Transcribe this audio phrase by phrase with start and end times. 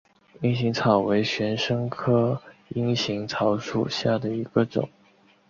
[0.41, 4.89] 阴行草为玄参科阴行草属下的一个种。